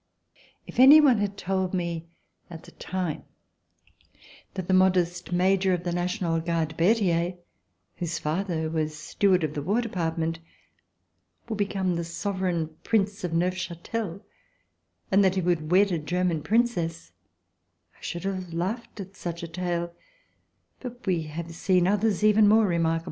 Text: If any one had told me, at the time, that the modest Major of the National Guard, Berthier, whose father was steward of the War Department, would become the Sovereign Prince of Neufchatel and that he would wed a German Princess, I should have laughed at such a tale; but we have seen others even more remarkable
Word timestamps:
If 0.65 0.79
any 0.79 0.99
one 0.99 1.19
had 1.19 1.37
told 1.37 1.75
me, 1.75 2.07
at 2.49 2.63
the 2.63 2.71
time, 2.71 3.23
that 4.55 4.67
the 4.67 4.73
modest 4.73 5.31
Major 5.31 5.75
of 5.75 5.83
the 5.83 5.91
National 5.93 6.39
Guard, 6.39 6.75
Berthier, 6.75 7.35
whose 7.97 8.17
father 8.17 8.67
was 8.67 8.97
steward 8.97 9.43
of 9.43 9.53
the 9.53 9.61
War 9.61 9.79
Department, 9.79 10.39
would 11.47 11.59
become 11.59 11.97
the 11.97 12.03
Sovereign 12.03 12.75
Prince 12.83 13.23
of 13.23 13.31
Neufchatel 13.33 14.21
and 15.11 15.23
that 15.23 15.35
he 15.35 15.41
would 15.41 15.69
wed 15.69 15.91
a 15.91 15.99
German 15.99 16.41
Princess, 16.41 17.11
I 17.95 18.01
should 18.01 18.23
have 18.23 18.53
laughed 18.55 18.99
at 18.99 19.15
such 19.15 19.43
a 19.43 19.47
tale; 19.47 19.93
but 20.79 21.05
we 21.05 21.21
have 21.27 21.53
seen 21.53 21.85
others 21.85 22.23
even 22.23 22.47
more 22.47 22.65
remarkable 22.65 22.99